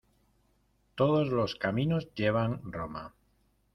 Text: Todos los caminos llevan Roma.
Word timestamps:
Todos 0.95 1.27
los 1.29 1.53
caminos 1.55 2.11
llevan 2.15 2.59
Roma. 2.63 3.13